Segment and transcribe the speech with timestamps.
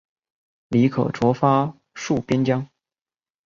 [0.69, 2.67] 李可灼发戍边疆。